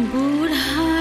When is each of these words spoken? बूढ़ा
बूढ़ा 0.00 0.95